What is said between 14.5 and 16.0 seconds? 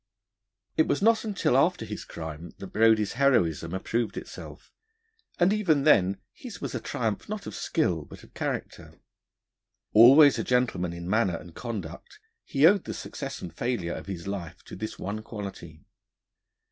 to this one quality.